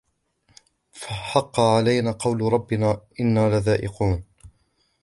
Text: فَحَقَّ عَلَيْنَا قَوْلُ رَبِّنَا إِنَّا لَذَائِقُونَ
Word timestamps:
فَحَقَّ 0.91 1.59
عَلَيْنَا 1.59 2.11
قَوْلُ 2.11 2.53
رَبِّنَا 2.53 3.01
إِنَّا 3.19 3.49
لَذَائِقُونَ 3.55 4.23